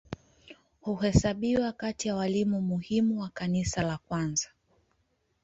Huhesabiwa 0.81 1.71
kati 1.71 2.07
ya 2.07 2.15
walimu 2.15 2.61
muhimu 2.61 3.19
wa 3.21 3.29
Kanisa 3.29 3.81
la 3.81 3.97
kwanza. 3.97 4.49